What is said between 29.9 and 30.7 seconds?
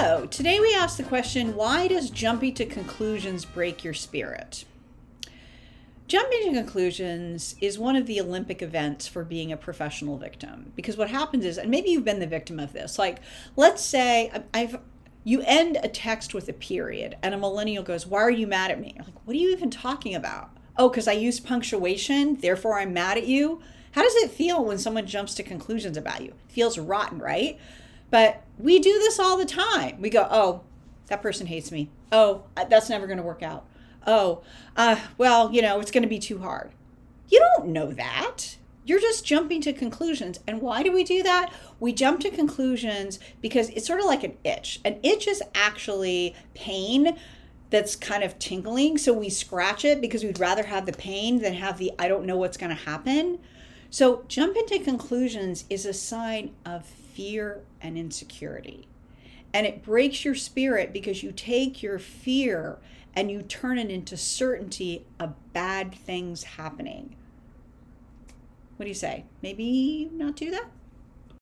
We go, oh,